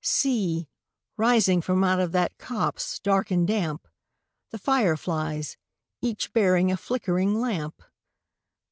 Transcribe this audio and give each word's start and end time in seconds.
See, 0.03 0.67
rising 1.15 1.61
from 1.61 1.83
out 1.83 1.99
of 1.99 2.11
that 2.11 2.35
copse, 2.39 2.97
dark 2.97 3.29
and 3.29 3.47
damp, 3.47 3.87
The 4.49 4.57
fire 4.57 4.97
flies, 4.97 5.57
each 6.01 6.33
bearing 6.33 6.71
a 6.71 6.75
flickering 6.77 7.39
lamp! 7.39 7.83